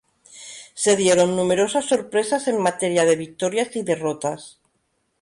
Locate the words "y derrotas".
3.75-4.59